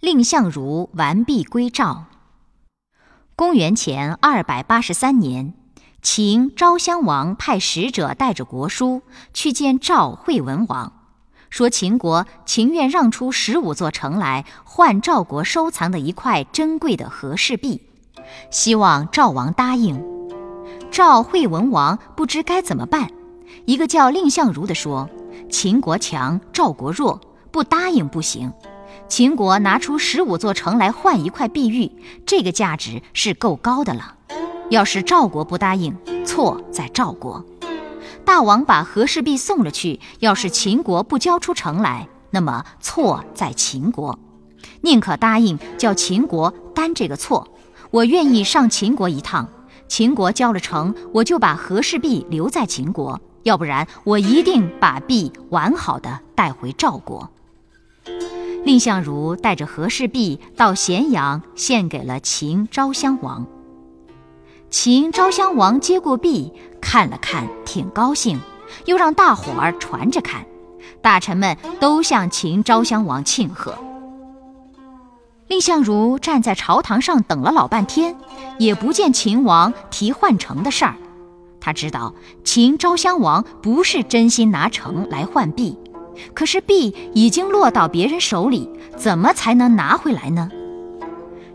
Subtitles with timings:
[0.00, 2.04] 蔺相如完璧归赵。
[3.34, 5.54] 公元前二百八十三年，
[6.02, 9.00] 秦昭襄王派使者带着国书
[9.32, 10.92] 去见赵惠文王，
[11.48, 17.80] 说秦国情愿让出十五座城来换赵国收藏的一块珍贵的和氏璧，
[18.50, 20.04] 希望赵王答应。
[20.90, 23.10] 赵惠文王不知该怎么办，
[23.64, 25.08] 一个叫蔺相如的说
[25.50, 27.18] ：“秦国强，赵国弱，
[27.50, 28.52] 不答应不行。”
[29.08, 31.90] 秦国拿出十五座城来换一块碧玉，
[32.26, 34.14] 这个价值是够高的了。
[34.70, 37.44] 要是赵国不答应，错在赵国。
[38.24, 44.18] 大王把和氏璧送了去，要是秦国不交出城来，那么错在秦国。
[44.80, 47.46] 宁可答应叫秦国担这个错，
[47.92, 49.48] 我愿意上秦国一趟。
[49.86, 57.30] 秦国交了城，我就把和氏璧留在秦国；要不然，我一定把璧完好的带回赵国。
[58.66, 63.46] 蔺相如带着和氏璧到咸阳，献给了秦昭襄王。
[64.70, 68.40] 秦昭襄王接过璧，看了看，挺高兴，
[68.86, 70.44] 又让大伙儿传着看。
[71.00, 73.78] 大臣们都向秦昭襄王庆贺。
[75.46, 78.16] 蔺相如站在朝堂上等了老半天，
[78.58, 80.96] 也不见秦王提换城的事儿。
[81.60, 82.12] 他知道
[82.42, 85.78] 秦昭襄王不是真心拿城来换璧。
[86.34, 90.50] 可是璧已经落到别人手里，怎么才能拿回来呢？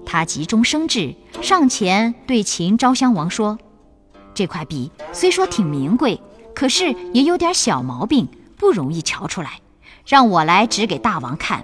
[0.06, 3.58] 他急中生智，上前对秦昭襄王说
[4.34, 6.22] ：“这块璧虽说挺名贵，
[6.54, 9.60] 可是也有点小毛病，不容易瞧出来，
[10.06, 11.64] 让我来指给大王看。”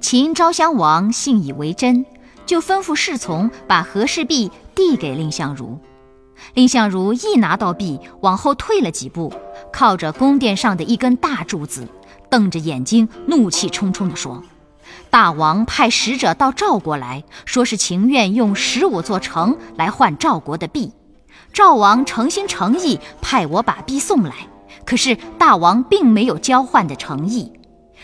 [0.00, 2.06] 秦昭襄王信以为真，
[2.46, 5.78] 就吩咐侍从把和氏璧递给蔺相如。
[6.54, 9.32] 蔺相如一拿到璧，往后退了几步。
[9.72, 11.86] 靠着宫殿上的一根大柱子，
[12.30, 14.42] 瞪着眼睛，怒气冲冲地说
[15.10, 20.92] ：“大王派使者到赵国来说是情愿用十五座城来换赵国的璧。
[21.52, 24.34] 赵王诚心诚意派我把璧送来，
[24.84, 27.52] 可是大王并没有交换的诚意。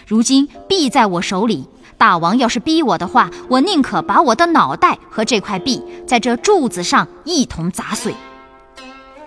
[0.06, 8.14] 如今璧在我手里，大王要是逼我的话，我宁可把我的脑袋和这块璧在这柱子上一同砸碎。”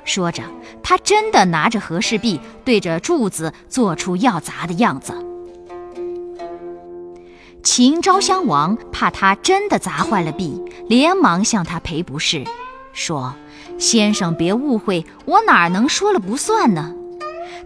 [0.07, 0.41] 说着，
[0.81, 5.13] 他真的拿着和氏璧，对着柱子做出要砸的样子。
[7.61, 12.45] 秦昭襄王怕他真的砸坏了璧，连忙向他赔不是，
[12.93, 13.35] 说
[13.77, 16.93] ：“先生别误会，我哪能说了不算呢？”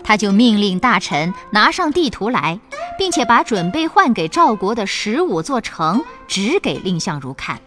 [0.03, 2.59] 他就命令大臣拿上地图来，
[2.97, 7.61] 并且把准备换给赵国的十五座城指给蔺相如看。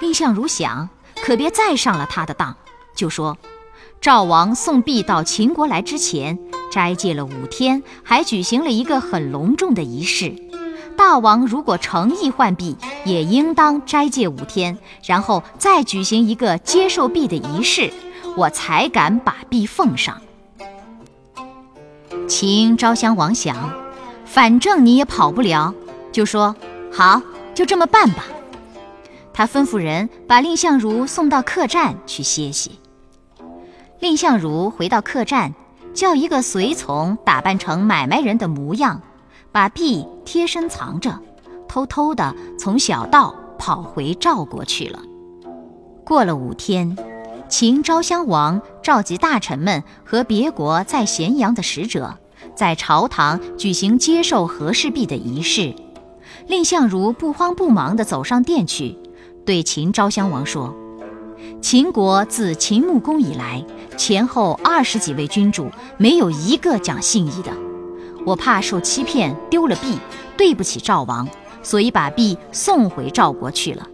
[0.00, 0.88] 蔺相如想，
[1.22, 2.56] 可别再上了他的当，
[2.94, 3.36] 就说。
[4.06, 6.38] 赵王送璧到秦国来之前，
[6.70, 10.32] 斋戒了五天，还举行了一个很隆重的仪式。
[10.96, 17.92] 大王如果诚意换璧，也应当斋戒五天，然后再举行一个接受璧的仪式，
[18.36, 20.22] 我才敢把璧奉上。
[22.28, 23.72] 秦昭襄王想，
[24.24, 25.74] 反正你也跑不了，
[26.12, 26.54] 就说
[26.92, 27.20] 好，
[27.56, 28.22] 就这么办吧。
[29.32, 32.78] 他吩咐人把蔺相如送到客栈去歇息。
[33.98, 35.54] 蔺相如回到客栈，
[35.94, 39.00] 叫一个随从打扮成买卖人的模样，
[39.50, 41.18] 把璧贴身藏着，
[41.66, 45.00] 偷偷地从小道跑回赵国去了。
[46.04, 46.96] 过了五天，
[47.48, 52.18] 秦昭襄王召集大臣们和别国在咸阳的使者，
[52.54, 55.74] 在朝堂举行接受和氏璧的仪式。
[56.48, 58.98] 蔺相如不慌不忙地走上殿去，
[59.46, 60.74] 对秦昭襄王说
[61.60, 63.64] ：“秦国自秦穆公以来。”
[63.96, 67.50] 前后二十几位君主，没有一个讲信义的。
[68.26, 69.98] 我怕受欺骗，丢了璧，
[70.36, 71.26] 对不起赵王，
[71.62, 73.86] 所以把璧送回赵国去了。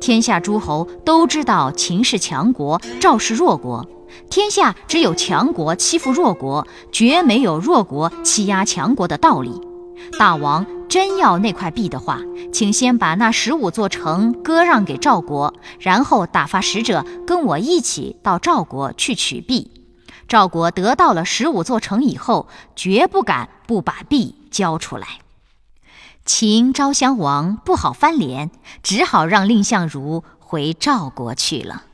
[0.00, 3.86] 天下诸侯都知道秦是强国，赵是弱国。
[4.28, 9.58] 天下只有强国欺负弱国，绝没有弱国欺压强国的道理。
[10.18, 10.66] 大王。
[10.88, 12.18] 真要那块璧的话，
[12.52, 19.70] 请先把那十五座城割让给赵国，然后打发使者跟我一起到赵国去取璧。
[20.28, 22.46] 赵国得到了十五座城以后，
[22.76, 25.06] 绝不敢不把璧交出来。
[26.26, 28.50] 秦昭襄王不好翻脸，
[28.82, 31.84] 只好让蔺相如回赵国去了。